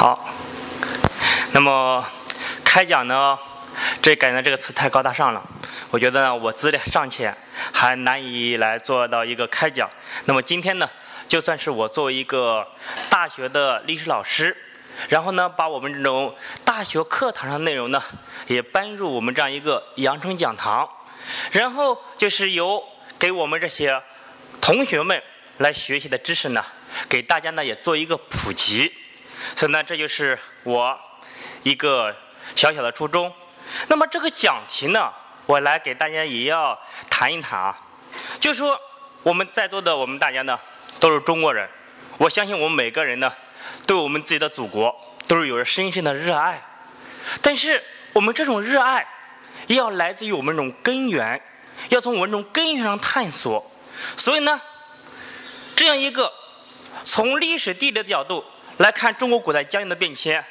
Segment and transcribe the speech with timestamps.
[0.00, 0.18] 好，
[1.52, 2.02] 那么
[2.64, 3.38] 开讲呢，
[4.00, 5.42] 这感觉这个词太高大上了，
[5.90, 7.36] 我觉得呢我资历尚浅，
[7.70, 9.90] 还难以来做到一个开讲。
[10.24, 10.88] 那么今天呢，
[11.28, 12.66] 就算是我作为一个
[13.10, 14.56] 大学的历史老师，
[15.10, 18.02] 然后呢，把我们这种大学课堂上内容呢，
[18.46, 20.88] 也搬入我们这样一个羊城讲堂，
[21.50, 22.82] 然后就是由
[23.18, 24.02] 给我们这些
[24.62, 25.22] 同学们
[25.58, 26.64] 来学习的知识呢，
[27.06, 28.90] 给大家呢也做一个普及。
[29.56, 30.98] 所以呢，这就是我
[31.62, 32.14] 一个
[32.54, 33.32] 小小的初衷。
[33.88, 35.12] 那么这个讲题呢，
[35.46, 37.78] 我来给大家也要谈一谈啊。
[38.40, 38.78] 就说
[39.22, 40.58] 我们在座的我们大家呢，
[40.98, 41.68] 都是中国人。
[42.18, 43.32] 我相信我们每个人呢，
[43.86, 44.94] 对我们自己的祖国
[45.26, 46.60] 都是有着深深的热爱。
[47.40, 49.06] 但是我们这种热爱，
[49.68, 51.40] 要来自于我们这种根源，
[51.90, 53.70] 要从我们这种根源上探索。
[54.16, 54.60] 所以呢，
[55.76, 56.32] 这样一个
[57.04, 58.44] 从历史地理的角度。
[58.80, 60.42] 来看中国古代疆域的变迁，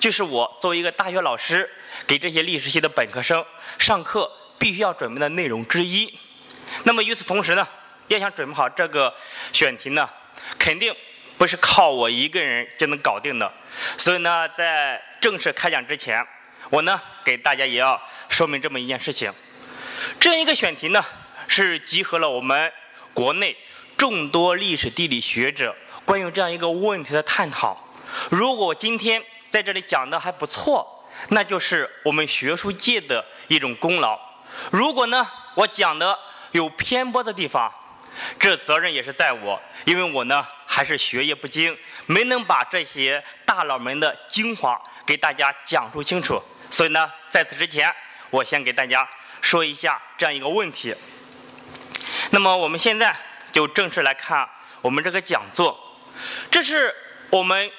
[0.00, 1.70] 就是我作为一个大学老师
[2.04, 3.44] 给这些历史系的本科生
[3.78, 4.28] 上课
[4.58, 6.12] 必须要准备的内容之一。
[6.82, 7.66] 那么与此同时呢，
[8.08, 9.14] 要想准备好这个
[9.52, 10.10] 选题呢，
[10.58, 10.92] 肯定
[11.38, 13.52] 不是靠我一个人就能搞定的。
[13.96, 16.26] 所以呢，在正式开讲之前，
[16.70, 19.32] 我呢给大家也要说明这么一件事情：
[20.18, 21.00] 这样一个选题呢，
[21.46, 22.72] 是集合了我们
[23.14, 23.56] 国内
[23.96, 25.72] 众多历史地理学者。
[26.06, 27.76] 关于这样一个问题的探讨，
[28.30, 34.16] 如果今天在这里讲的还不错，那就是我们学术界的一种功劳。
[34.70, 36.16] 如果呢，我讲的
[36.52, 37.70] 有偏颇的地方，
[38.38, 46.40] 这责任也是在我，因为我呢还是学业不精，没能把这些大佬们的精华给大家讲述清楚。
[46.70, 47.92] 所以呢，在此之前，
[48.30, 49.06] 我先给大家
[49.40, 50.94] 说一下这样一个问题。
[52.30, 53.14] 那么我们现在
[53.50, 54.48] 就正式来看
[54.82, 55.82] 我们这个讲座。
[56.50, 56.94] 这是
[57.30, 57.70] 我们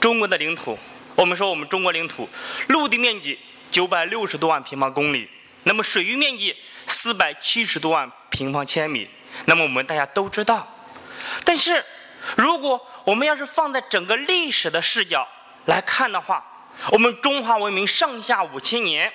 [0.00, 0.78] 中国的领土。
[1.14, 2.28] 我们说我们中国领土
[2.68, 3.38] 陆地面积
[3.70, 5.28] 九百六十多万平方公里，
[5.64, 9.08] 那么水域面积四百七十多万平方千米。
[9.44, 10.66] 那么我们大家都知道，
[11.44, 11.84] 但是
[12.36, 15.28] 如果我们要是放在整个历史的视角
[15.66, 16.42] 来看的话，
[16.90, 19.12] 我们中华文明上下五千年，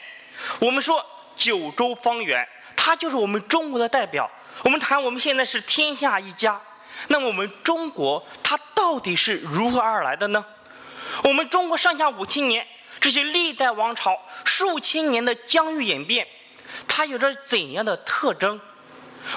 [0.59, 1.03] 我们说
[1.35, 4.29] 九州方圆，它就是我们中国的代表。
[4.63, 6.59] 我们谈我们现在是天下一家。
[7.09, 10.45] 那么我们中国它到底是如何而来的呢？
[11.21, 12.65] 我们中国上下五千年
[13.01, 16.25] 这些历代王朝数千年的疆域演变，
[16.87, 18.57] 它有着怎样的特征？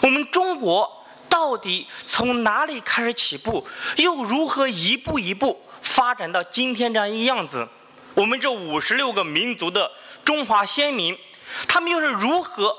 [0.02, 3.66] 我们中国到底从哪里开始起步，
[3.96, 7.66] 又如何一步一步发展到今天这样一个样子？
[8.14, 9.90] 我们这五十六个民族的
[10.24, 11.18] 中华先民，
[11.66, 12.72] 他们又是如何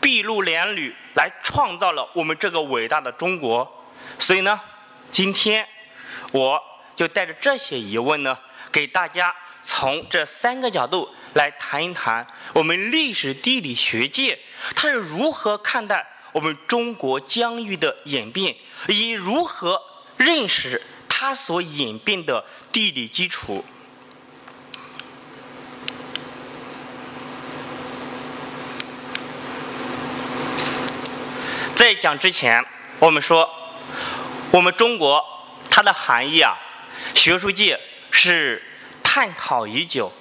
[0.00, 3.70] 筚路蓝缕来创造了我们这个伟大的中国？
[4.18, 4.58] 所以呢，
[5.10, 5.68] 今天
[6.34, 6.60] 我
[6.96, 8.36] 就带着这些疑问呢，
[8.72, 14.36] 给大家从这三个角度来谈一谈我们历史地理学界
[14.74, 18.56] 它是如何看待我们中国疆域的演变，
[18.88, 19.80] 以及如何
[20.16, 23.64] 认识它所演变的地理基础。
[31.76, 32.64] 在讲之前，
[32.98, 33.48] 我们说。
[34.50, 35.33] 我们中国
[35.74, 36.56] 它的含义啊，
[37.14, 37.76] 学术界
[38.12, 38.62] 是
[39.02, 40.12] 探讨已久。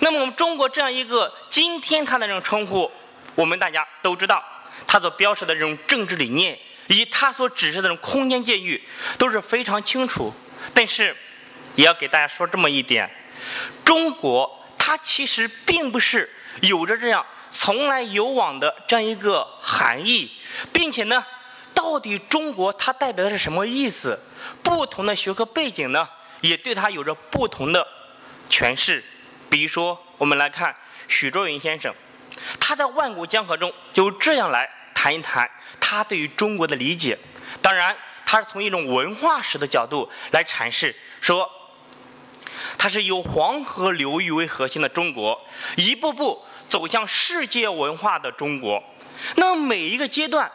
[0.00, 2.90] 那么我们中国这样一个今天它的这种称呼，
[3.36, 4.44] 我们大家都知道，
[4.84, 6.58] 它所标示的这种政治理念，
[6.88, 8.82] 以及它所指示的这种空间界域
[9.16, 10.34] 都是非常清楚。
[10.74, 11.16] 但是，
[11.76, 13.08] 也要给大家说这么一点：
[13.84, 16.28] 中国它其实并不是
[16.62, 20.32] 有着这样从来有往的这样一个含义，
[20.72, 21.24] 并且呢。
[21.72, 24.18] 到底中国它代表的是什么意思？
[24.62, 26.08] 不同的学科背景呢，
[26.40, 27.86] 也对它有着不同的
[28.50, 29.02] 诠释。
[29.48, 30.74] 比如说，我们来看
[31.08, 31.94] 许倬云先生，
[32.58, 35.48] 他在《万古江河》中就这样来谈一谈
[35.80, 37.18] 他对于中国的理解。
[37.62, 41.50] 当然，他是从一种文化史的角度来阐释，说
[42.76, 45.40] 它是由黄河流域为核心的中国，
[45.76, 48.82] 一步步走向世界文化的中国。
[49.36, 50.50] 那么每一个阶段。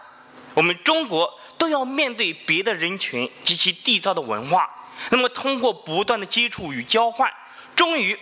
[0.54, 4.68] 我们中国都要面对别的人群及其缔造的文化，
[5.12, 7.32] 那么通过不断的接触与交换，
[7.76, 8.18] 终于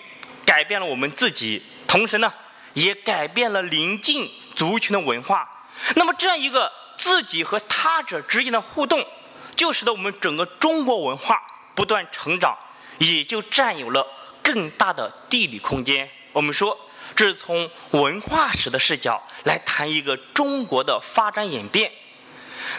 [0.45, 2.33] 改变了我们自己，同时呢，
[2.74, 5.50] 也改变了邻近族群的文化。
[5.95, 9.07] 那么这样一个自己和他者之间的互动，
[9.56, 11.42] 就使得我们整个中国文化
[11.74, 12.57] 不断成长，
[12.97, 14.06] 也就占有了
[14.44, 16.09] 更大的地理空间。
[16.33, 16.77] 我们说，
[17.15, 21.89] 这是从文化史的视角来谈一个中国的发展演变。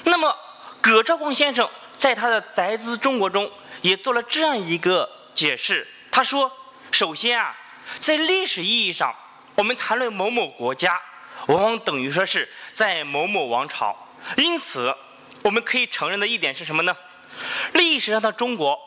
[0.04, 0.36] 那么，
[0.80, 3.50] 葛兆光先生在他的《宅兹中国》中
[3.82, 5.86] 也做了这样一个解释。
[6.10, 6.50] 他说
[6.90, 7.56] ：“首先啊，
[7.98, 9.14] 在历史意义上，
[9.54, 11.00] 我们谈论某某国家，
[11.46, 13.96] 往往等于说是在某某王朝。
[14.36, 14.94] 因此，
[15.42, 16.96] 我们可以承认的一点是什么呢？
[17.74, 18.78] 历史上的中国，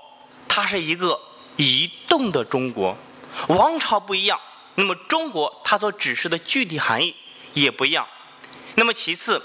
[0.49, 1.19] 它是一个
[1.55, 2.97] 移动的中国。
[3.47, 4.39] 王朝不一样，
[4.75, 7.15] 那么中国它所指示的具体含义
[7.53, 8.07] 也不一样。
[8.75, 9.41] 那么其次，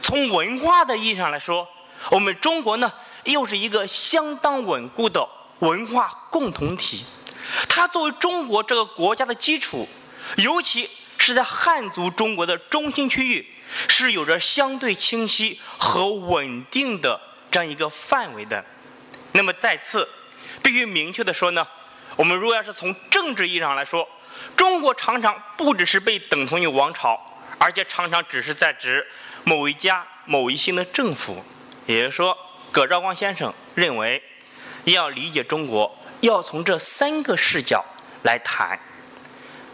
[0.00, 1.68] 从文化的意义上来说，
[2.10, 2.92] 我们中国呢，
[3.24, 5.26] 又是一个相当稳固的
[5.60, 7.04] 文化共同体。
[7.68, 9.88] 它作为中国这个国家的基础，
[10.36, 10.88] 尤其
[11.18, 13.46] 是在汉族中国的中心区域，
[13.88, 17.20] 是有着相对清晰和稳定的
[17.50, 18.64] 这样一个范围的。
[19.32, 20.08] 那么再次，
[20.62, 21.66] 必须明确的说呢，
[22.16, 24.08] 我们如果要是从政治意义上来说，
[24.56, 27.18] 中国常常不只是被等同于王朝，
[27.58, 29.06] 而且常常只是在指
[29.44, 31.44] 某一家某一姓的政府。
[31.86, 32.36] 也就是说，
[32.70, 34.22] 葛兆光先生认为，
[34.84, 35.98] 要理解中国。
[36.20, 37.84] 要从这三个视角
[38.22, 38.78] 来谈。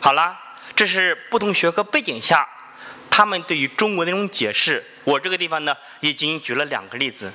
[0.01, 0.35] 好了，
[0.75, 2.49] 这是不同学科背景下
[3.11, 4.83] 他们对于中国的那种解释。
[5.05, 7.31] 我这个地方呢，已经举了两个例子。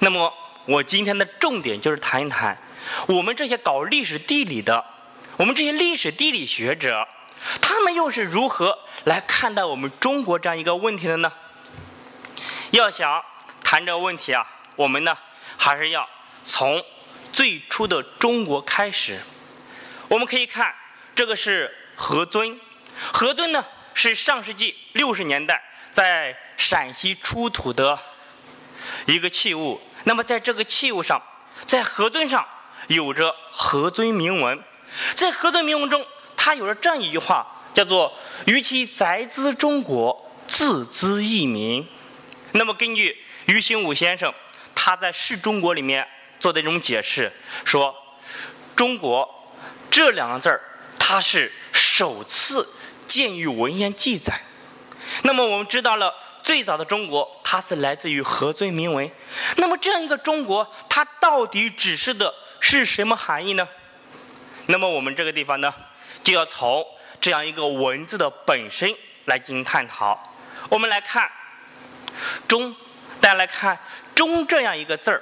[0.00, 0.34] 那么，
[0.64, 2.60] 我今天的重点就是谈一谈
[3.06, 4.84] 我们这些搞历史地理的，
[5.36, 7.06] 我们这些历史地理学者，
[7.62, 11.32] 他们又是如何来看待我们中国这样一个问题的呢？
[12.72, 13.24] 要想
[13.68, 14.46] 谈这个问题啊，
[14.76, 15.18] 我们呢
[15.56, 16.08] 还是要
[16.44, 16.80] 从。
[17.32, 19.20] 最初的中国开始，
[20.08, 20.74] 我们可以看，
[21.14, 22.58] 这个是何尊。
[23.12, 27.98] 何尊呢，是上世纪六十年代在陕西出土的
[29.04, 29.78] 一个器物。
[30.04, 31.20] 那么在这个器物上，
[31.66, 32.46] 在何尊上
[32.86, 34.62] 有着何尊铭文。
[35.14, 36.06] 在何尊铭文中，
[36.38, 38.16] 他有着这样一句话，叫做
[38.46, 41.86] “于其宅兹中国，自兹异名”。
[42.52, 44.32] 那么根据于兴武先生，
[44.74, 46.06] 他在《是中国》里面。
[46.38, 47.32] 做的这种解释，
[47.64, 47.96] 说
[48.76, 49.26] “中国”
[49.90, 50.60] 这两个字儿，
[50.98, 52.74] 它是首次
[53.06, 54.38] 见于文献记载。
[55.22, 59.10] 那么我们知道了，最早的中国，它是来自于何尊铭文。
[59.56, 63.66] 那么这样一个中国，它到底指示的是什么含义呢？
[64.66, 65.72] 那么我们这个地方呢，
[66.22, 66.84] 就要从
[67.18, 68.94] 这样一个文字的本身
[69.24, 70.22] 来进行探讨。
[70.68, 71.28] 我们来看
[72.46, 72.76] “中”，
[73.26, 73.76] 大家来看
[74.14, 75.20] “中”这样一个字儿。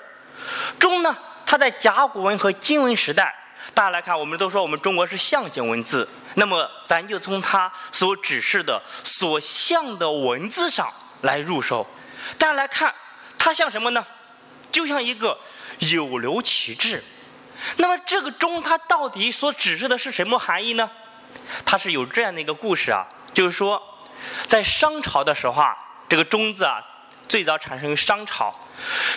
[0.78, 1.16] 中呢，
[1.46, 3.34] 它在甲骨文和金文时代，
[3.72, 10.92] 大家来看，我们都说我们中国是象形文字，那么咱就从它所指示的所象的文字上
[11.22, 11.86] 来入手。
[12.36, 12.94] 大家来看，
[13.38, 14.06] 它像什么呢？
[14.70, 15.38] 就像一个
[15.78, 17.02] 有流旗帜。
[17.78, 20.90] 那么这个中，它到底所指示的是什么含义呢？
[21.64, 23.82] 它是有这样的一个故事啊，就是说，
[24.46, 25.74] 在商朝的时候啊，
[26.06, 26.82] 这个中字啊，
[27.29, 28.55] 最早产生于商朝。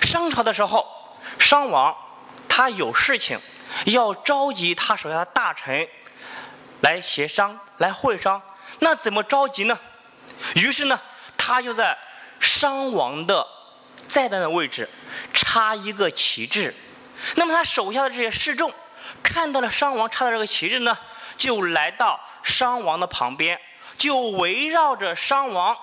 [0.01, 0.85] 商朝的时候。
[1.39, 1.93] 商王
[2.47, 3.37] 他有事情，
[3.87, 5.87] 要召集他手下的大臣
[6.81, 8.41] 来协商、来会商。
[8.79, 9.77] 那怎么召集呢？
[10.55, 10.99] 于是呢，
[11.37, 11.95] 他就在
[12.39, 13.45] 商王的
[14.07, 14.89] 在的位置
[15.33, 16.73] 插一个旗帜。
[17.35, 18.73] 那么他手下的这些侍众
[19.21, 20.97] 看到了商王插的这个旗帜呢，
[21.35, 23.59] 就来到商王的旁边，
[23.97, 25.77] 就围绕着商王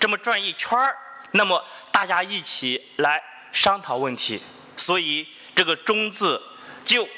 [0.00, 0.98] 这么转一圈儿。
[1.36, 3.22] 那么大家一起来
[3.52, 4.42] 商讨问题。
[4.76, 6.40] 所以这个“中”字
[6.84, 7.08] 就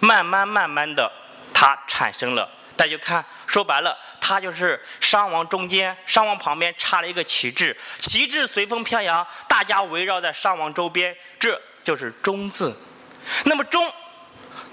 [0.00, 1.10] 慢慢慢慢的
[1.54, 2.48] 它产生了。
[2.76, 12.76] 大家看，说白了，它就是商王中间，商王旁边插了一个旗帜，旗帜随风飘扬，大家围绕在商王周边，这就是“中”字。
[13.44, 13.90] 那么“中”，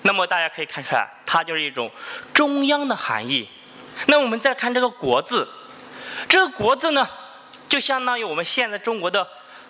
[0.04, 1.92] 那么大家可以看出来，它就是一种
[2.34, 3.48] 中央的含义。
[4.08, 5.48] 那我们再看这个“国”字，
[6.28, 7.08] 这个“国”字呢，
[7.70, 9.26] 就相当于我们现在中国的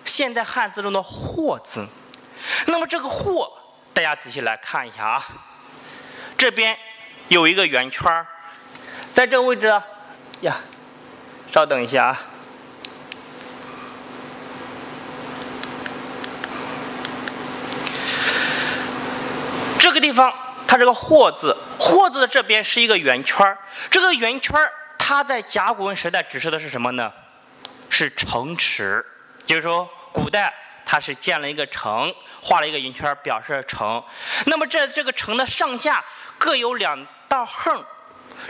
[0.06, 1.86] 现代汉字中的“或”字。
[2.66, 3.52] 那么这个“或”，
[3.92, 5.22] 大家仔细来看一下啊，
[6.38, 6.76] 这边
[7.28, 8.26] 有一个圆圈儿，
[9.12, 9.68] 在这个位置
[10.40, 10.56] 呀，
[11.52, 12.20] 稍等一下啊，
[19.78, 20.32] 这个地方
[20.66, 23.58] 它这个“或”字，“或”字的这边是一个圆圈儿，
[23.90, 27.12] 这个圆圈儿它在甲骨文时代指示的是什么呢？
[27.90, 29.04] 是城池，
[29.44, 30.54] 就是说古代
[30.86, 32.14] 它是建了一个城。
[32.42, 34.02] 画了一个圆圈，表示城。
[34.46, 36.02] 那么这这个城的上下
[36.38, 37.84] 各有两道横，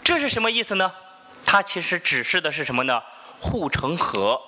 [0.05, 0.93] 这是什么意思呢？
[1.45, 3.03] 它其实指示的是什么呢？
[3.41, 4.41] 护城河。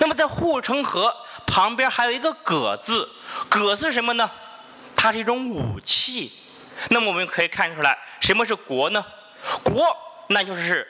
[0.00, 1.14] 那么在护城河
[1.46, 3.08] 旁边还有一个戈字，
[3.48, 4.28] 戈是什么呢？
[4.96, 6.32] 它是一种武器。
[6.88, 9.06] 那么我们可以看出来，什么是国呢？
[9.62, 9.96] 国
[10.30, 10.84] 那就是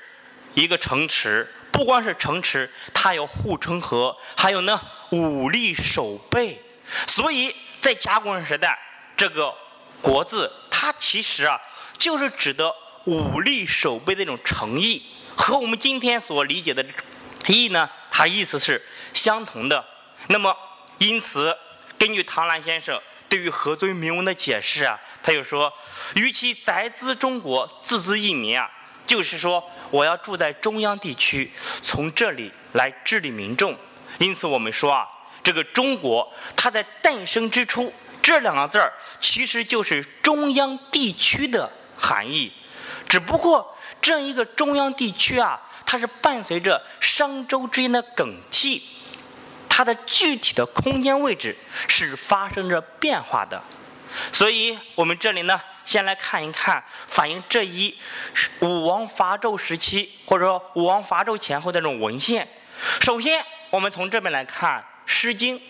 [0.54, 1.46] 一个城池，
[1.80, 4.78] 不光是城池，它有护城河，还有呢
[5.12, 6.62] 武力守备。
[7.06, 7.56] 所以。
[7.80, 8.78] 在甲骨文时代，
[9.16, 9.50] 这个
[10.02, 11.58] “国”字，它其实啊，
[11.96, 12.70] 就是指的
[13.06, 15.02] 武力守备的一种诚意，
[15.34, 16.84] 和我们今天所理解的
[17.46, 19.82] 意义呢，它意思是相同的。
[20.28, 20.54] 那么，
[20.98, 21.56] 因此，
[21.98, 25.72] 根据唐兰先生对于何尊铭文的解释啊，他就说，
[26.16, 28.70] 与其宅兹中国，自兹一民啊，
[29.06, 31.50] 就是说我要住在中央地区，
[31.82, 33.76] 从这里来治理民众。
[34.18, 35.08] 因此，我们说啊，
[35.42, 37.92] 这个中国，它在诞生之初，
[38.22, 42.52] 这两个字儿其实就是中央地区的含义，
[43.08, 48.82] 只不过这样一个中央地区啊，它是伴随着商周之间的更替，
[49.68, 51.56] 它的具体的空间位置
[51.88, 53.62] 是发生着变化的。
[54.32, 57.96] 所以，我们这里呢，先来看一看反映这一
[58.60, 62.48] 武王伐纣时期，或者说武王伐纣前后的这种文献。
[63.00, 63.44] 首先。
[63.70, 65.56] 我们从这边来看《诗经》，《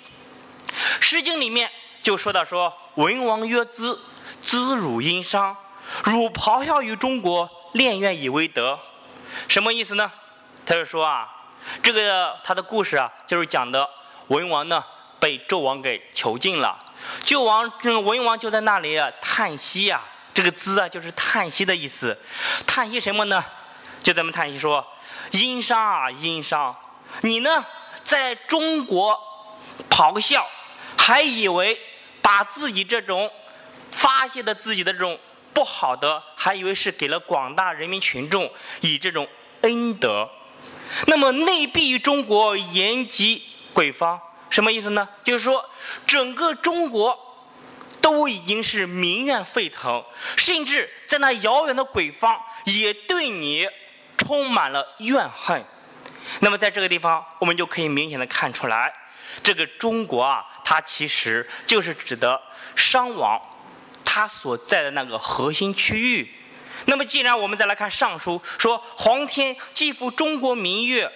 [1.01, 1.71] 诗经》里面
[2.03, 4.01] 就说到说：“文王曰兹，
[4.43, 5.55] 兹汝殷商，
[6.05, 8.81] 汝咆哮于中国，炼渊以为德。”
[9.49, 10.11] 什么意思呢？
[10.65, 11.29] 他就说啊，
[11.83, 13.87] 这个他的故事啊，就是讲的
[14.29, 14.83] 文王呢
[15.21, 16.79] 被纣王给囚禁了，
[17.25, 22.19] 纣王这个文王就在那里啊叹息啊，这个“兹”啊就是叹息的意思，
[22.67, 23.45] 叹息什么呢？
[24.03, 24.85] 就咱们叹息说
[25.33, 26.75] ：“殷商啊，殷商，
[27.21, 27.65] 你呢？”
[28.03, 29.17] 在中国
[29.89, 30.45] 咆哮，
[30.97, 31.79] 还以为
[32.21, 33.31] 把自己这种
[33.93, 35.17] 发泄的自己的这种
[35.53, 38.51] 不好的，还以为是给了广大人民群众
[38.81, 39.29] 以这种
[39.61, 40.29] 恩德。
[41.07, 45.09] 那么内闭于中国，言及鬼方，什么意思呢？
[45.25, 45.65] 就是说
[46.07, 47.19] 整个中国
[48.03, 50.05] 都已经是民怨沸腾，
[50.37, 53.67] 甚至在那遥远的鬼方也对你
[54.19, 55.65] 充满了怨恨。
[56.41, 58.93] 那么在这个地方，我们就可以明显的看出来，
[59.43, 62.41] 这个中国啊，它其实就是指的
[62.75, 63.41] 商王，
[64.05, 66.35] 他所在的那个核心区域。
[66.87, 71.13] 那么既然我们再来看《尚书》，说皇天既服中国民乐，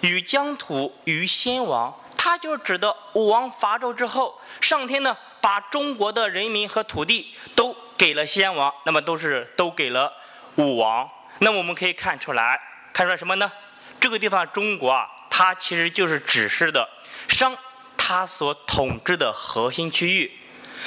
[0.00, 10.12] 与疆土于先王，它就指的武王伐纣之后，上天呢把中国的人民和土地都给了先王，那么都是都给了
[10.54, 11.10] 武王。
[11.40, 12.56] 那么我们可以看出来，
[12.92, 13.50] 看出来什么呢？
[13.98, 16.88] 这个地方中国啊，它其实就是指示的
[17.28, 17.56] 商，
[17.96, 20.30] 它所统治的核心区域。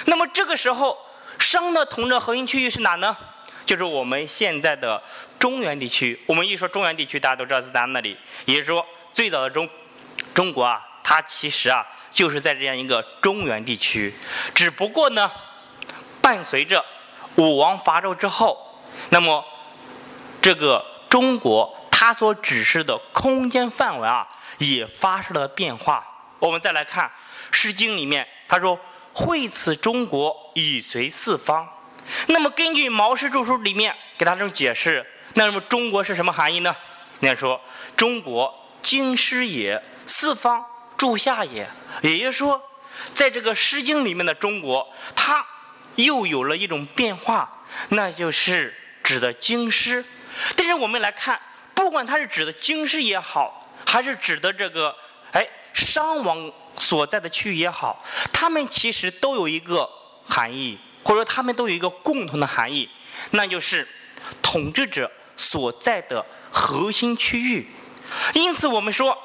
[0.06, 0.98] 那么这个时候，
[1.38, 3.18] 商的统治核心区域是哪呢？
[3.66, 5.04] 就是我们现在的
[5.38, 6.18] 中原地区。
[6.28, 8.18] 我们一说中原地区，大家都知道是咱那里。
[8.46, 9.68] 也就是说，最早的中
[10.34, 14.12] 中国啊，它其实啊就是在这样一个中原地区。
[14.56, 15.32] 只不过呢，
[16.20, 16.84] 伴随着
[17.36, 19.46] 武王伐纣之后，那么
[20.42, 21.74] 这个中国。
[21.98, 26.06] 它所指示的空间范围啊，也发生了变化。
[26.40, 27.06] 我们再来看
[27.52, 28.78] 《诗经》里面，他说
[29.16, 31.66] ：“惠此中国，以随四方。”
[32.28, 36.76] 那么根据《毛氏著书》里面给他这种解释，那么中国是什么含义呢？
[37.22, 37.62] 人家说
[37.96, 40.66] ：“中国经师也，四方
[40.98, 41.68] 住下也。”
[42.02, 42.62] 也就是说，
[43.14, 45.46] 在这个《诗经》里面的中国，它
[45.96, 50.04] 又有了一种变化，那就是指的京师。
[50.56, 51.40] 但是我们来看。
[51.76, 54.96] 不管它是指的京师也好，还是指的这个
[55.34, 59.88] 哎商王所在的区域也好，他们其实都有一个
[60.26, 62.90] 含义，或者说他们都有一个共同的含义，
[63.32, 63.86] 那就是
[64.42, 67.68] 统治者所在的核心区域。
[68.34, 69.16] 因此，我们说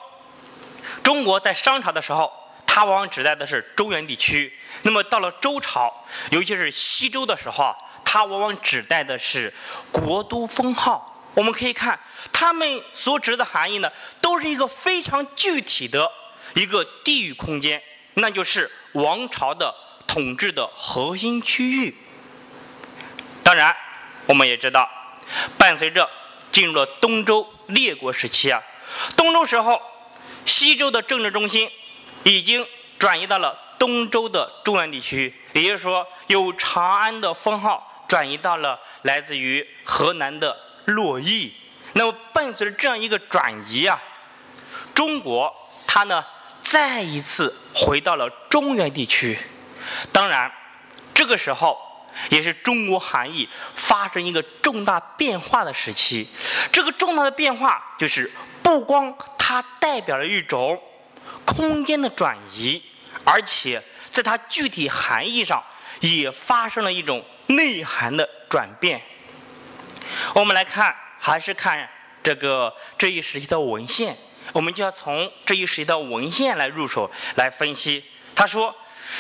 [1.03, 2.33] 中国在商朝的时候，
[2.67, 4.51] 它往往指代的是中原地区；
[4.83, 5.93] 那么到了周朝，
[6.31, 9.53] 尤其是西周的时候啊，它往往指代的是
[9.91, 11.07] 国都封号。
[11.35, 11.99] 我们可以看，
[12.33, 13.91] 他们所指的含义呢，
[14.21, 16.11] 都是一个非常具体的
[16.55, 17.81] 一个地域空间，
[18.15, 19.75] 那就是王朝的
[20.07, 21.97] 统治的核心区域。
[23.43, 23.75] 当然，
[24.27, 24.91] 我们也知道，
[25.57, 26.09] 伴随着
[26.51, 28.61] 进入了东周列国时期啊，
[29.17, 29.81] 东周时候，
[30.45, 31.71] 西周的政治中心
[32.25, 32.67] 已经
[32.99, 40.57] 转移到了东周的中原地区，也就是说，由长安的封号转移到了来自于河南的。
[40.87, 41.53] 洛邑，
[41.93, 44.03] 那么伴随着这样一个转移啊，
[44.93, 45.55] 中国
[45.87, 46.25] 它呢
[46.63, 49.39] 再一次回到了中原地区。
[50.11, 50.51] 当然，
[51.15, 51.79] 这个时候
[52.31, 56.27] 也是中国含义发生一个重大变化的时期。
[56.73, 58.33] 这个重大的变化就是，
[58.63, 59.15] 不光
[59.51, 60.81] 它代表了一种
[61.45, 62.81] 空间的转移，
[63.25, 65.61] 而且在它具体含义上
[65.99, 69.03] 也发生了一种内涵的转变。
[70.37, 71.91] 我们来看，还是看
[72.23, 74.17] 这个这一时期的文献，
[74.53, 78.05] 我们就要从这一时期的文献来入手来分析。
[78.37, 78.73] 他说：“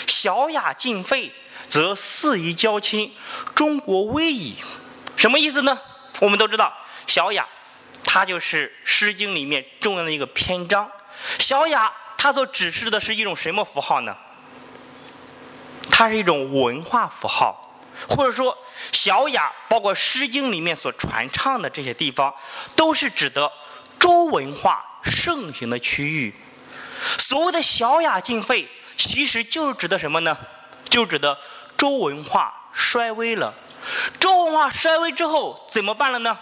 [0.06, 1.32] 小雅尽废，
[1.68, 3.12] 则四夷交亲，
[3.56, 4.54] 中国危矣。”
[5.18, 5.76] 什么意思呢？
[6.20, 6.72] 我们都知道，
[7.08, 7.44] 小雅，
[8.12, 10.90] 它就是《诗经》里面重要的一个篇章。
[11.38, 14.16] 小雅，它所指示的是一种什么符号呢？
[15.92, 18.58] 它是一种文化符号，或者说，
[18.90, 22.34] 小雅包括《诗经》里面所传唱的这些地方，
[22.74, 23.48] 都是指的
[23.96, 26.34] 周文化盛行的区域。
[27.16, 30.36] 所谓的小雅尽废，其实就是指的什么呢？
[30.88, 31.38] 就指的
[31.78, 33.54] 周文化衰微了。
[34.18, 36.36] 周文化衰微之后怎么办了呢？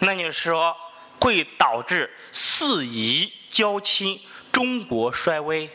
[0.00, 0.76] 那就是说
[1.20, 4.20] 会导致四夷交侵，
[4.52, 5.70] 中国衰微。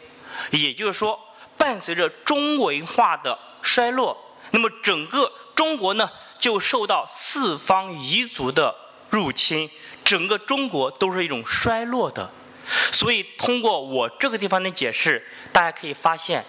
[0.51, 1.19] 也就是说，
[1.57, 4.17] 伴随着中文化的衰落，
[4.51, 8.75] 那么整个中国呢就受到四方夷族的
[9.09, 9.69] 入侵，
[10.03, 12.29] 整个中国都是一种衰落的。
[12.91, 16.43] 所以通过我这个地方的解释，大家可以发现，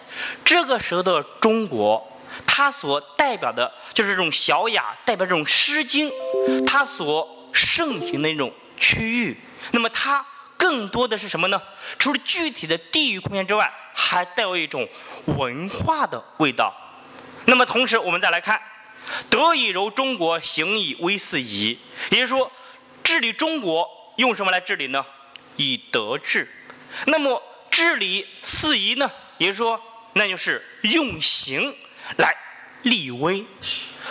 [0.44, 2.12] 这个时候的中国。
[2.46, 6.10] 它所代表的就是这种小雅，代表这种《诗经》，
[6.66, 9.36] 它所盛行的一种区域。
[9.72, 10.24] 那么它
[10.56, 11.60] 更多的是什么呢？
[11.98, 14.86] 除了具体的地域空间之外，还带有一种
[15.24, 16.72] 文化的味道。
[17.46, 18.60] 那么同时，我们再来看
[19.30, 21.78] “德以柔中国，行以威四夷”，
[22.12, 22.52] 也就是说，
[23.02, 25.04] 治理中国用什么来治理呢？
[25.56, 26.46] 以德治。
[27.06, 29.10] 那么治理四夷呢？
[29.38, 29.82] 也就是说，
[30.12, 31.74] 那就是用刑。
[32.18, 32.32] 来
[32.82, 33.44] 立威，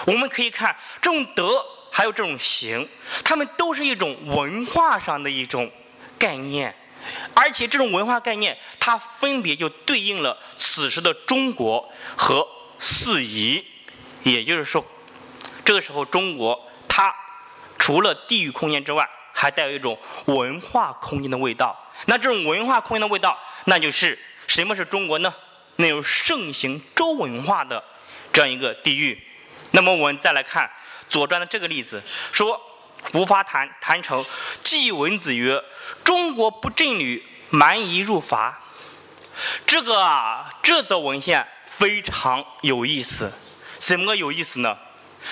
[0.06, 1.66] 我们可以看这种德，
[1.98, 2.86] 还有这种形，
[3.24, 5.72] 它们都是一种文化上的一种
[6.20, 6.76] 概念，
[7.34, 12.46] 而且这种文化概念，它分别就对应了此时的中国和
[12.78, 13.66] 四夷，
[14.24, 14.86] 也就是说，
[15.64, 17.16] 这个时候中国它
[17.80, 21.74] 除了地域空间之外，还带有一种文化空间的味道。
[22.08, 25.34] 那这种文化空间的味道，那就是什么是中国呢？
[25.78, 27.82] 那有盛行周文化的
[28.34, 29.18] 这样一个地域，
[29.72, 30.66] 那么我们再来看
[31.10, 32.60] 《左传》的这个例子，说
[33.14, 34.26] 吴发谈谈成
[34.64, 35.64] 季文子曰
[36.04, 38.62] ：“中国不正履，蛮夷入伐。”
[39.68, 43.32] 这个啊，这则文献非常有意思，
[43.80, 44.78] 怎么个有意思呢？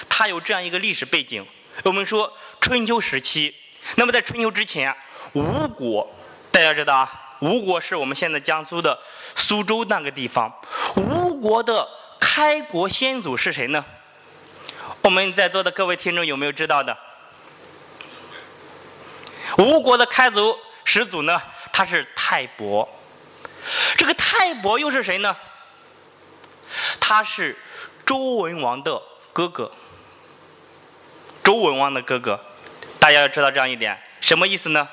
[0.10, 1.46] 它有这样一个历史背景。
[1.84, 3.56] 我们说春秋时期，
[3.96, 4.96] 那么在春秋之前，
[5.34, 6.08] 吴国
[6.52, 7.20] 大家知道啊。
[7.40, 8.98] 吴国是我们现在江苏的
[9.36, 10.54] 苏州那个地方。
[10.96, 11.86] 吴国的
[12.20, 13.84] 开国先祖是谁呢？
[15.04, 16.98] 我们在座的各位听众有没有知道的？
[19.58, 21.42] 吴国的开族始祖呢？
[21.74, 22.88] 他是泰伯。
[23.98, 25.36] 这个泰伯又是谁呢？
[27.02, 27.58] 他是
[28.06, 29.02] 周文王的
[29.34, 29.70] 哥哥。
[31.44, 32.40] 周文王的哥哥，
[32.98, 34.88] 大家要知道这样一点，什么意思呢？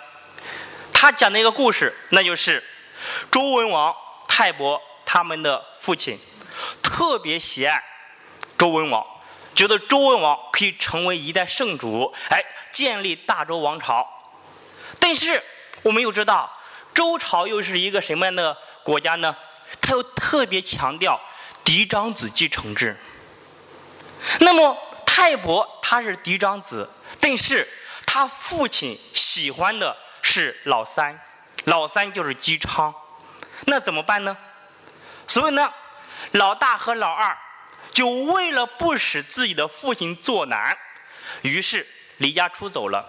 [0.92, 2.62] 他讲的一个故事，那就是
[3.30, 3.94] 周文王
[4.26, 6.18] 泰伯他们的父亲
[6.82, 7.80] 特别喜爱
[8.58, 9.06] 周文王，
[9.60, 12.42] 觉得周文王可以成为一代圣主，哎，
[12.72, 14.08] 建立大周王朝。
[14.98, 15.42] 但是
[15.82, 16.50] 我们又知道，
[16.94, 19.36] 周朝又是一个什么样的国家呢？
[19.78, 21.20] 他又特别强调
[21.62, 22.98] 嫡长子继承制。
[24.38, 26.88] 那么泰伯他是嫡长子，
[27.20, 27.68] 但是
[28.06, 29.94] 他父亲喜欢的。
[30.22, 31.20] 是老三，
[31.64, 32.94] 老三就是姬昌，
[33.66, 34.34] 那怎么办呢？
[35.28, 35.70] 所以呢，
[36.32, 37.36] 老大和老二
[38.00, 40.74] 就为了不使自己的父亲作难，
[41.42, 41.86] 于是
[42.16, 43.06] 离家出走了。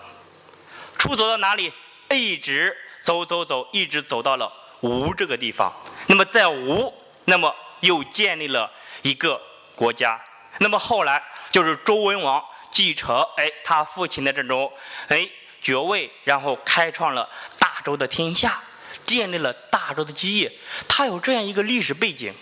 [0.98, 1.72] 出走到哪里？
[2.10, 4.52] 一直走走走，一直走到了
[4.82, 5.74] 吴这个地方。
[6.08, 8.70] 那么在吴，那么又建立了
[9.02, 9.42] 一个
[9.76, 10.22] 国家。
[10.58, 14.70] 那么后来就是周文王继承哎他父亲的这种
[15.08, 15.26] 哎。
[15.62, 18.60] 爵位，然后开创了大周的天下，
[19.06, 20.52] 建立了大周的基业。
[20.90, 22.34] 他有这样一个历史背景。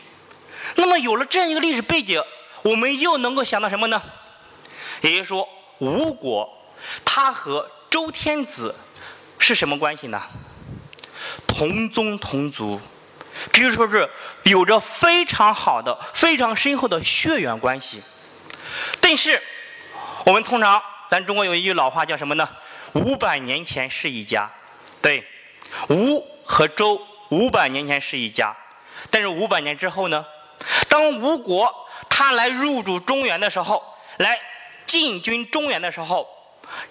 [0.77, 2.23] 那么有了这样一个历史背景，
[2.61, 4.01] 我们又能够想到什么呢？
[5.01, 6.49] 也就是说，吴国
[7.05, 8.75] 它和周天子
[9.37, 10.21] 是什么关系呢？
[11.47, 12.79] 同宗同族，
[13.51, 14.09] 可以说是
[14.43, 18.01] 有着非常好的、非常深厚的血缘关系。
[19.01, 19.41] 但是，
[20.25, 22.47] 我们通常咱中国有一句老话叫什么呢？
[22.93, 24.49] 五百年前是一家，
[25.01, 25.25] 对，
[25.89, 28.55] 吴和周五百年前是一家，
[29.09, 30.25] 但是五百年之后呢？
[30.89, 31.73] 当吴国
[32.07, 33.83] 他来入主中原的时候，
[34.17, 34.39] 来
[34.85, 36.27] 进军中原的时候，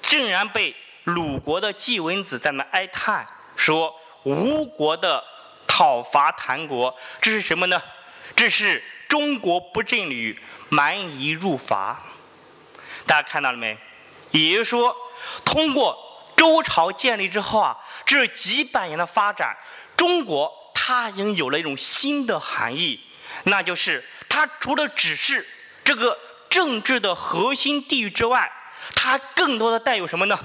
[0.03, 3.95] 竟然被鲁国的季文子在那哀叹说
[4.25, 5.23] ：“吴国的
[5.67, 7.81] 讨伐谭国，这是什么呢？
[8.37, 12.03] 这是中国不正履，蛮夷入伐。”
[13.07, 13.79] 大家看到了没？
[14.33, 14.95] 也就是说。
[15.45, 15.99] 通过
[16.37, 19.57] 周朝建立之后啊，这几百年的发展，
[19.97, 23.01] 中国它已经有了一种新的含义，
[23.43, 25.45] 那就是它除了只是
[25.83, 26.17] 这个
[26.49, 28.49] 政治的核心地域之外，
[28.95, 30.39] 它更多的带有什么呢？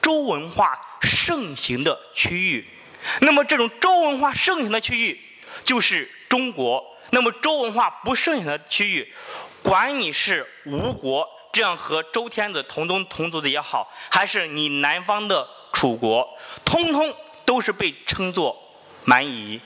[0.00, 2.66] 周文化盛行的区域。
[3.20, 5.20] 那么这种周文化盛行的区域
[5.62, 6.82] 就是中国。
[7.10, 9.14] 那么周文化不盛行的区域，
[9.62, 16.26] 管你是吴国这样和周天子同宗同族的也好，还是你南方的楚国，
[16.64, 18.58] 通通都是被称作
[19.04, 19.60] 蛮夷。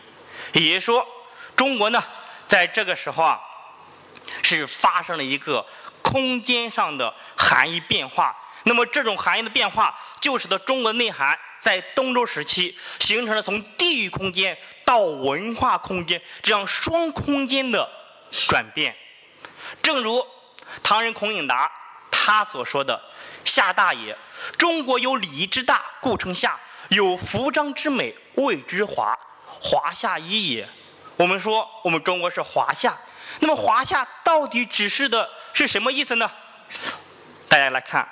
[0.52, 1.06] 也就是说，
[1.54, 2.02] 中国呢，
[2.48, 3.40] 在这个时候啊，
[4.42, 5.66] 是发生了一个
[6.02, 8.36] 空间上的含义变化。
[8.64, 11.38] 那么这种含义的变化，就使得中国内涵。
[11.58, 17.88] 在东周时期，形成了从地域空间到文化空间这样双空间的
[18.46, 18.94] 转变。
[19.82, 20.24] 正如
[20.84, 21.68] 唐人孔颖达
[22.08, 23.00] 他所说的
[23.44, 24.16] ：“夏大也，
[24.56, 26.50] 中国有礼仪之大，故称夏；
[26.90, 29.18] 有服装之美，谓之华。
[29.46, 30.68] 华夏一也。”
[31.16, 32.96] 我们说我们中国是华夏，
[33.40, 36.30] 那么华夏到底指示的是什么意思呢？
[37.48, 38.06] 大家来看，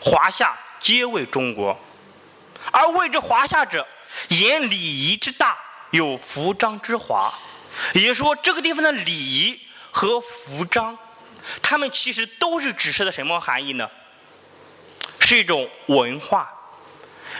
[0.00, 1.78] 华夏皆为中国。
[2.70, 3.86] 而谓之华夏者，
[4.28, 5.56] 言礼仪之大，
[5.90, 7.32] 有服章之华。
[7.94, 9.58] 也就说，这个地方的礼仪
[9.90, 10.96] 和服章，
[11.62, 13.88] 它们其实都是指示的什么含义呢？
[15.20, 16.52] 是一种文化。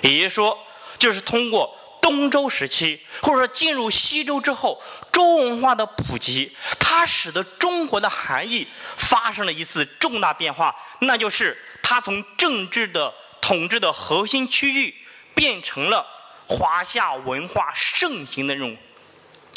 [0.01, 0.59] 也就是说，
[0.99, 8.67] 就是通过东周时期，或者说进入西周之后，周文化的普及，它使得中国的含义
[8.99, 14.95] 发生了一次重大变化，那就是它从政治的统治的核心区域。
[15.35, 16.07] 变成了
[16.47, 18.77] 华夏文化盛行的这种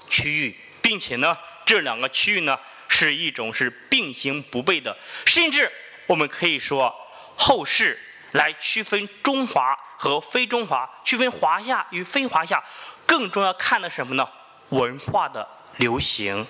[0.10, 5.70] 区域，并且呢，这两个区域呢是一种是并行不悖的，甚至
[6.08, 6.96] 我们可以说，
[7.36, 8.00] 后世
[8.36, 12.64] 来区分中华和非中华，区分华夏与非华夏，
[13.06, 14.28] 更重要看的是什么呢？
[14.70, 16.46] 文化的流行。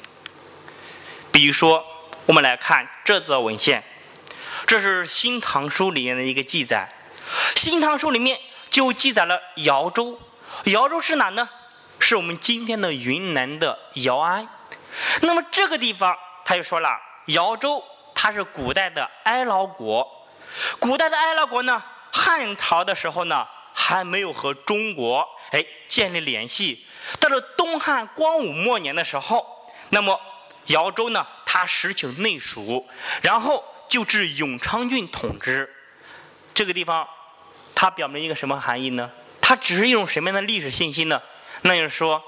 [1.31, 1.85] 比如说，
[2.25, 3.83] 我们来看这则文献，
[4.65, 6.89] 这是《新唐书》里面的一个记载，
[7.59, 8.39] 《新唐书》里面。
[8.67, 10.19] 就记载了瑶州，
[10.65, 11.47] 瑶州是哪呢？
[11.97, 14.45] 是我们今天的云南的瑶安。
[15.21, 17.81] 那么这个地方，他就说了，瑶州
[18.13, 20.24] 它是古代的哀牢国。
[20.79, 26.85] 古代的哀牢国呢，汉朝的时候呢，还没有和中国哎建立联系。
[27.19, 29.45] 到了东汉光武末年的时候，
[29.89, 30.19] 那么
[30.67, 32.87] 瑶州呢，它实行内属，
[33.21, 35.73] 然后就至永昌郡统治
[36.53, 37.07] 这个地方。
[37.75, 39.11] 它表明一个什么含义呢？
[39.41, 41.21] 它只是一种什么样的历史信息呢？
[41.63, 42.23] 那就是说，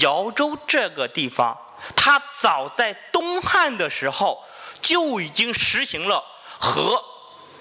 [0.00, 1.56] 瑶州这个地方，
[1.94, 4.42] 它早在东汉的时候
[4.80, 6.24] 就已经实行了
[6.58, 7.04] 和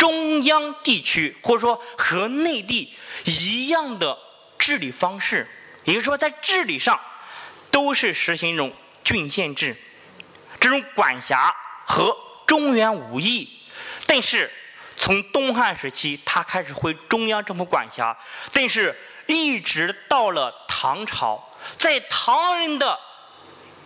[0.03, 4.19] 中央地区或者说和内地一样的
[4.57, 5.47] 治理方式，
[5.85, 6.99] 也就是说，在治理上
[7.71, 9.77] 都是实行一种郡县制，
[10.59, 12.13] 这种管辖和
[12.45, 13.47] 中原无异，
[14.05, 14.51] 但是。
[14.95, 18.15] 从东汉时期，他开始回中央政府管辖，
[18.53, 22.97] 但是一直到了唐朝，在唐人的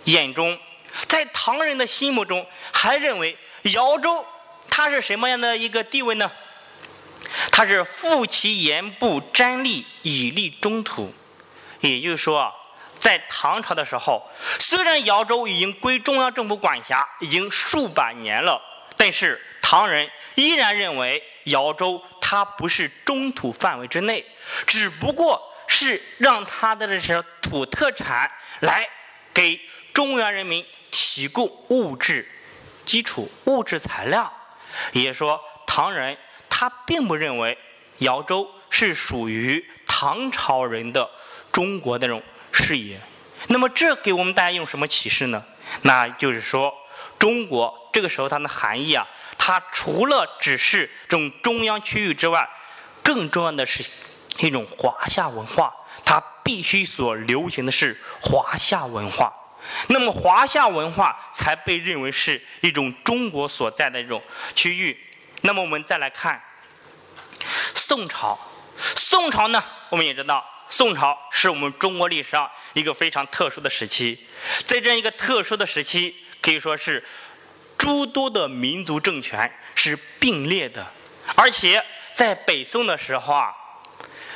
[0.03, 0.59] 眼中，
[1.07, 4.23] 在唐人的心目中，还认为瑶州
[4.69, 6.31] 它是什么样的一个地位呢？
[7.51, 11.13] 它是负其言部瞻立以立中土，
[11.79, 12.53] 也就是说，
[12.99, 18.61] 在唐朝的时候，虽然瑶州已经归中央政府管辖，已经数百年了，
[18.95, 19.41] 但是。
[19.59, 24.25] 唐人依然认为瑶州它不是中土范围之内，
[24.65, 28.87] 只不过是让它的这些土特产来
[29.33, 29.59] 给
[29.93, 32.31] 中原人民提供物质
[32.85, 34.33] 基础、物质材料。
[34.93, 36.17] 也就是说，唐人
[36.49, 37.57] 他并不认为
[37.99, 41.09] 瑶州是属于唐朝人的
[41.51, 42.99] 中国那种视野。
[43.47, 45.43] 那么，这给我们大家用什么启示呢？
[45.83, 46.73] 那就是说，
[47.17, 49.07] 中国这个时候它的含义啊。
[49.37, 52.49] 它除了只是这种中央区域之外，
[53.03, 53.85] 更重要的是
[54.39, 55.73] 一种华夏文化。
[56.03, 59.33] 它必须所流行的是华夏文化，
[59.87, 64.21] 那么华夏文化才被认为是一种中国所在的一种
[64.55, 64.97] 区域。
[65.41, 66.41] 那么我们再来看
[67.75, 68.37] 宋朝，
[68.95, 74.27] 宋朝呢，我们也知道，宋朝是我们中国历史上一个非常特殊的时期，
[74.65, 77.03] 在这样一个特殊的时期，可以说是。
[77.77, 80.83] 诸多的民族政权是并列的，
[81.35, 81.79] 而且
[82.11, 83.53] 在北宋的时候啊，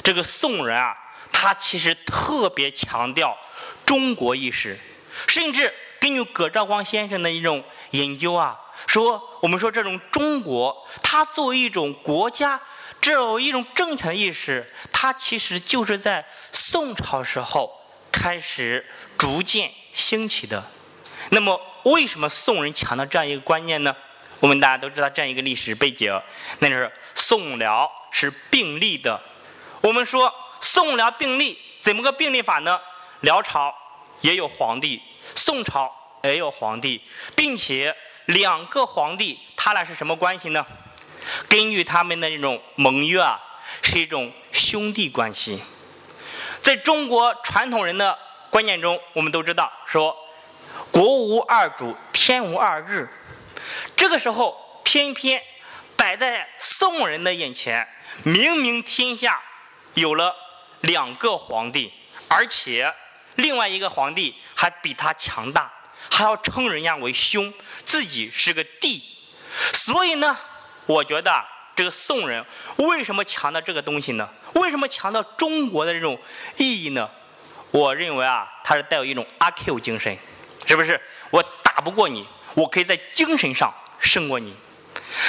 [0.04, 0.96] 这个宋人啊，
[1.34, 3.36] 他其实特别强调
[3.84, 4.78] 中国意识，
[5.28, 12.60] 甚至根据葛兆光先生的一种研究啊，说我们说这种中国，它作为一种国家，
[13.00, 17.72] 这有一种政权意识，它其实就是在宋朝时候
[18.12, 18.86] 开始
[19.18, 20.64] 逐渐兴起的。
[21.30, 21.60] 那么。
[21.84, 23.96] 为什么宋人强调这样一个观念呢？
[24.40, 26.16] 我们大家都知道这样一个历史背景，
[26.60, 29.20] 那就是宋辽是并立的。
[29.82, 32.80] 我们说宋辽并立，怎么个并立法呢？
[33.22, 33.74] 辽朝
[34.22, 35.02] 也有皇帝，
[35.36, 35.92] 宋朝
[36.24, 37.02] 也有皇帝，
[37.36, 40.66] 并且两个皇帝他俩是什么关系呢？
[41.48, 43.40] 根据他们的这种盟约啊，
[43.82, 45.62] 是一种兄弟关系。
[46.62, 48.18] 在中国传统人的
[48.50, 50.16] 观念中，我们都知道说，
[50.92, 53.10] 国无二主，天无二日。
[53.96, 55.42] 这个时候，偏偏
[55.96, 57.88] 摆在宋人的眼前，
[58.24, 59.42] 明明天下
[59.94, 60.36] 有了
[60.82, 61.94] 两个皇帝，
[62.28, 62.94] 而且
[63.42, 65.72] 另外一个皇帝还比他强大，
[66.10, 69.02] 还要称人家为兄，自己是个弟。
[69.74, 70.38] 所以呢，
[70.86, 71.44] 我觉得
[71.76, 72.46] 这个宋人
[72.78, 74.30] 为什么强调这个东西呢？
[74.54, 76.20] 为什么强调中国的这种
[76.58, 77.10] 意义呢？
[77.72, 80.18] 我认为啊，它是带有一种阿 Q 精神，
[80.66, 81.00] 是不是？
[81.30, 84.54] 我打不过你，我可以在精神上胜过你。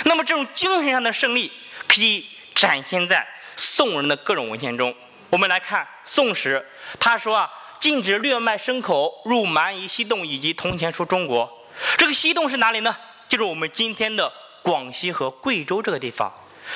[0.05, 1.51] 那么这种精神上的胜利，
[1.89, 4.95] 可以展现在宋人的各种文献中。
[5.31, 6.59] 我们来看《宋史》，
[6.99, 7.51] 他说啊，
[7.83, 11.67] 禁止掠卖牲口入蛮夷西洞以及铜钱出中国。
[11.99, 12.97] 这个西洞是哪里呢？
[13.29, 16.33] 就是我们今天的广西和贵州这个地方。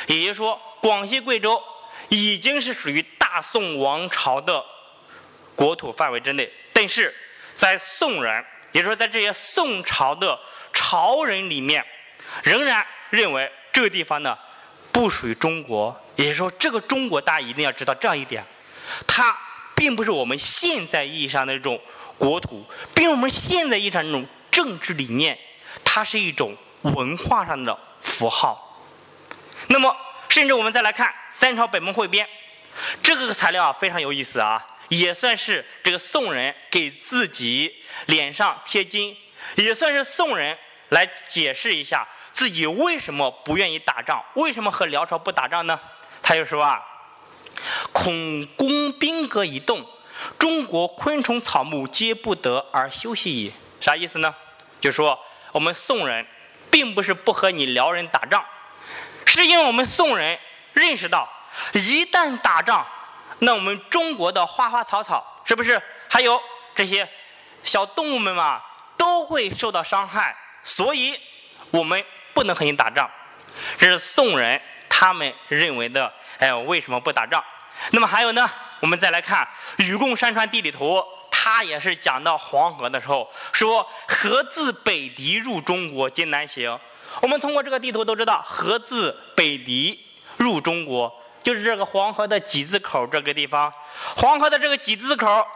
[0.09, 1.63] 也就是说，广西、贵州。
[2.09, 4.65] 已经是属于大宋王朝的
[5.57, 7.13] 国土范围之内，但是
[7.53, 10.39] 在宋人，也就是说在这些宋朝的
[10.73, 11.85] 朝人里面，
[12.45, 14.37] 仍然认为这个地方呢
[14.93, 16.01] 不属于中国。
[16.15, 18.45] 也就是说，这个中国大家一定要知道这样一点，
[19.05, 19.37] 它
[19.77, 21.81] 并不是我们现在意义上的这种
[22.19, 25.39] 国土，并我们现在意义上那种政治理念，
[25.85, 28.83] 它是一种文化上的符号。
[29.69, 29.95] 那么。
[30.29, 32.27] 甚至我们再来看《三朝北盟汇编》，
[33.01, 37.73] 这个材料啊非常有意思啊，也算是这个宋人给自己
[38.07, 39.17] 脸上贴金，
[39.55, 40.59] 也算是宋人
[40.91, 45.79] 来解释一下自己为什么不愿意打仗，为什么和辽朝不打仗呢？
[46.21, 46.83] 他就说啊
[47.93, 49.87] ：“恐攻兵戈一动，
[50.39, 54.35] 中国昆虫草木皆不得而休息矣。”啥意思呢？
[54.81, 55.19] 就说
[55.53, 56.27] 我们宋人
[56.71, 58.45] 并不是不和你辽人打仗。
[59.25, 60.39] 是因为我们宋人
[60.73, 61.29] 认识到，
[61.73, 62.87] 一旦打仗，
[63.41, 66.41] 那我们中国的花花草草，是不是还有
[66.75, 67.09] 这些
[67.65, 68.63] 小动物们嘛，
[68.97, 70.35] 都会受到伤害。
[70.63, 71.19] 所以，
[71.71, 73.11] 我们不能和你打仗。
[73.79, 76.13] 这是宋人他们认为的。
[76.39, 77.43] 哎，为什么不打仗？
[77.91, 78.49] 那么还有呢？
[78.81, 79.47] 我们再来看
[79.85, 80.99] 《禹贡山川地理图》，
[81.31, 86.79] 它也是讲到黄河的时候说：“河自北狄入中国，今难行。”
[87.23, 90.05] 我们通过这个地图都知道，河自北狄
[90.37, 91.11] 入中国，
[91.43, 93.73] 就是这个黄河的几字口这个地方。
[94.17, 95.47] 黄河的这个几字口，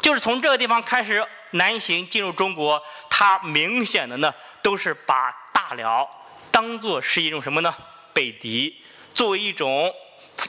[0.00, 2.82] 就是从这个地方开始南行进入中国。
[3.10, 6.08] 它明显的呢，都是把大辽
[6.50, 7.74] 当做是一种什么呢？
[8.14, 9.94] 北狄，作为一种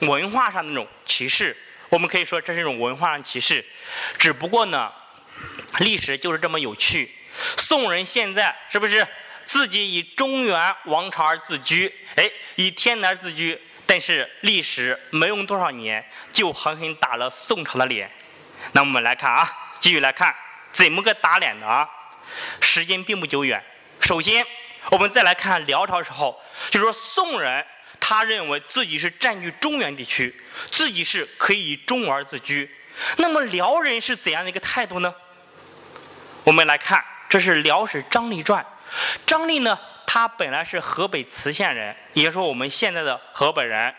[0.02, 1.56] 文化上的那种歧视。
[1.88, 3.64] 我们可以说这是一种文化上歧视。
[4.18, 4.92] 只不过呢，
[5.78, 7.14] 历史就是这么有趣。
[7.56, 9.06] 宋人现在是不是？
[9.44, 13.56] 自己以中原王朝而自居，哎，以天南自居，
[13.86, 18.10] 但是历史没用多少年，就狠狠打了宋朝的脸。
[18.72, 20.34] 那我们来看啊，继续来看
[20.72, 21.88] 怎么个打脸的啊？
[22.60, 23.62] 时间并不久远。
[24.00, 24.44] 首先，
[24.90, 27.64] 我们再来看辽朝时候，就说宋人
[28.00, 30.34] 他认为自己是占据中原地区，
[30.70, 32.70] 自己是可以以中而自居。
[33.18, 35.14] 那么辽人是怎样的一个态度呢？
[36.44, 38.62] 我们来看，这是《辽史张立传》。
[39.26, 43.94] 张立呢，他本来是河北磁县人，也就是说我们现在的河北人。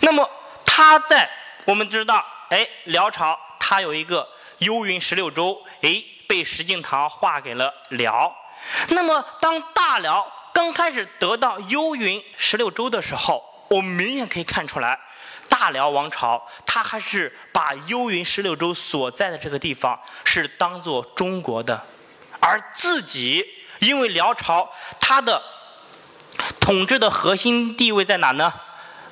[0.00, 0.28] 那么
[0.66, 1.30] 他在
[1.64, 8.36] 我们知道，哎，辽朝他有一个幽云十六州，哎，被石敬瑭划给了辽。
[8.88, 14.98] 那么当大辽刚开始得到幽云十六州的时候，我们明显可以看出来，
[15.48, 21.84] 大辽王朝他还是把幽云十六州所在的这个地方是当做中国的，
[22.40, 23.44] 而自己。
[23.80, 25.42] 因为辽朝它的
[26.60, 28.54] 统治的核心地位在哪呢？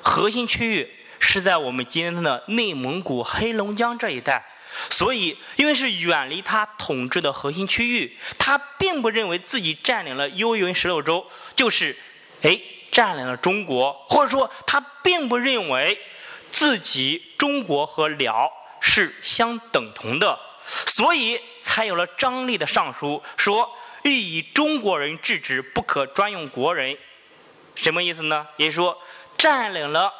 [0.01, 4.41] 核心区域是在我们今天的内蒙古黑龙江这一带，
[4.89, 11.95] 所以因为是远离他统治的核心区域，他并不认为自己占领了幽云十六州就是
[12.41, 12.59] 哎
[12.91, 15.99] 占领了中国，或者说他并不认为
[16.51, 20.39] 自己中国和辽是相等同的，
[20.87, 23.69] 所以才有了张立的上书说。
[24.03, 26.97] 欲以中国人治之，不可专用国人。
[27.75, 28.47] 什么意思呢？
[28.57, 28.99] 也就是说，
[29.37, 30.11] 占领了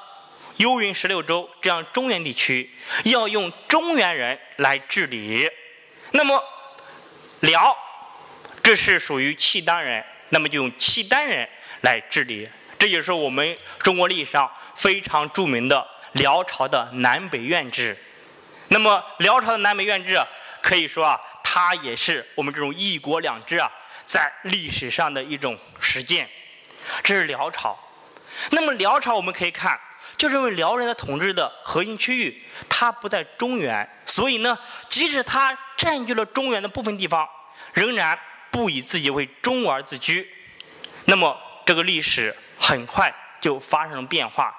[0.62, 2.70] 幽云十六州这样中原地区，
[3.06, 5.50] 要用中原人来治理。
[6.12, 6.40] 那么
[7.40, 7.76] 辽，
[8.62, 11.50] 这是属于契丹人，那么就用契丹人
[11.82, 12.48] 来治理。
[12.78, 17.98] 这也是我们中国历史上非常著名的辽朝的南北院制。
[18.68, 20.16] 那么辽朝的南北院制
[20.62, 23.68] 可以说啊，它也是我们这种一国两制啊，
[24.06, 26.30] 在历史上的一种实践。
[27.02, 27.76] 这是辽朝。
[28.52, 29.80] 那么辽朝我们可以看，
[30.22, 34.56] 就是因为辽人的统治的核心区域，它不在中原，所以呢，
[34.88, 37.28] 即使它占据了中原的部分地方，
[37.74, 38.16] 仍然
[38.52, 40.32] 不以自己为中而自居。
[41.06, 42.36] 那么这个历史。
[42.64, 44.56] 很快就发生了变化，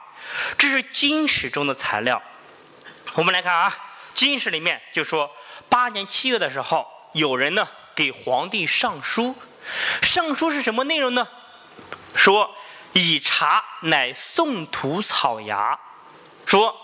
[0.59, 2.21] 这是金史中的材料。
[3.15, 3.73] 我们来看啊，
[4.13, 5.31] 金史里面就说，
[5.69, 9.37] 八年七月的时候，有人呢给皇帝上书，
[10.03, 11.29] 上书是什么内容呢？
[12.17, 12.53] 说
[12.93, 15.79] 以茶乃宋土草芽，
[16.47, 16.75] 说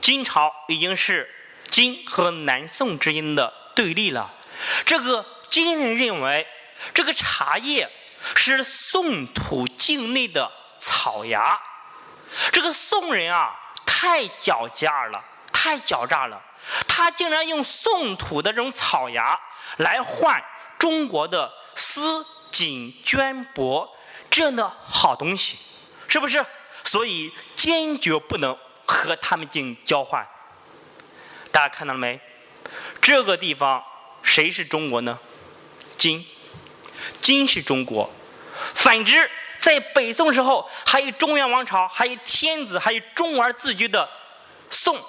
[0.00, 1.32] 金朝已经是
[1.70, 4.32] 金和南宋之间的对立了。
[4.84, 6.46] 这个金人认为
[6.92, 7.90] 这个茶叶。
[8.34, 11.58] 是宋土境内的草芽，
[12.52, 16.38] 这个宋人啊，太狡诈了，太狡诈了，
[16.86, 19.40] 他竟然用宋土的这种草芽
[19.78, 20.38] 来换
[20.78, 23.88] 中国的丝锦绢帛
[24.30, 25.58] 这样的好东西，
[26.08, 26.44] 是不是？
[26.84, 30.26] 所以坚决不能和他们进行交换。
[31.50, 32.18] 大家看到了没？
[33.00, 33.82] 这个地方
[34.22, 35.18] 谁是中国呢？
[35.98, 36.24] 金。
[37.20, 38.10] 金是中国，
[38.74, 44.06] 反之，在北宋时候，还有中原王朝，还有天子，还有中而自居的
[44.68, 45.02] 宋，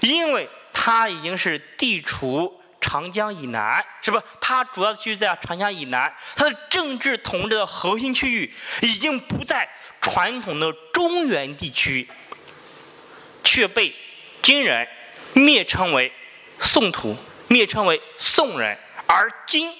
[0.00, 4.22] 因为它已经是地处长江以南，是不？
[4.42, 9.66] 它主要居住在长江以南，它的政治统治的核心区域已经不在
[10.02, 12.06] 传统的中原地区，
[13.42, 13.94] 却被
[14.42, 14.86] 金人
[15.32, 16.12] 蔑称为
[16.60, 17.16] 宋土，
[17.48, 19.74] 蔑称为宋人，而金。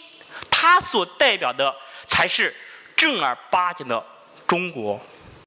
[0.51, 2.57] 它所代表的才是
[2.97, 4.03] 正儿八经的
[4.47, 4.99] 中国。